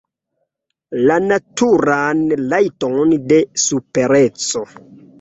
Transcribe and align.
La 1.11 1.17
naturan 1.25 2.25
rajton 2.55 3.17
de 3.31 3.41
supereco. 3.69 4.69